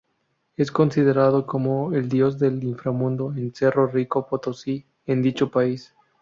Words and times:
Es 0.57 0.71
considerado 0.71 1.45
como 1.45 1.93
el 1.93 2.09
dios 2.09 2.39
del 2.39 2.63
inframundo 2.63 3.33
en 3.35 3.53
Cerro 3.53 3.85
Rico, 3.85 4.25
Potosí, 4.25 4.83
en 5.05 5.21
dicho 5.21 5.51
país. 5.51 5.93